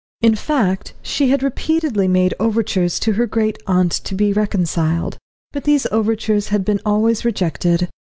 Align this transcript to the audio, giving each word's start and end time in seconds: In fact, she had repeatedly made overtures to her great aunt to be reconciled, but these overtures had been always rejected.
In 0.23 0.33
fact, 0.33 0.95
she 1.03 1.29
had 1.29 1.43
repeatedly 1.43 2.07
made 2.07 2.33
overtures 2.39 2.97
to 3.01 3.13
her 3.13 3.27
great 3.27 3.59
aunt 3.67 3.91
to 3.91 4.15
be 4.15 4.33
reconciled, 4.33 5.19
but 5.53 5.63
these 5.63 5.85
overtures 5.91 6.47
had 6.47 6.65
been 6.65 6.81
always 6.83 7.23
rejected. 7.23 7.87